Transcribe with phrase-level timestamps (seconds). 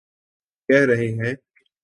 [0.69, 1.33] کہہ رہے ہیں۔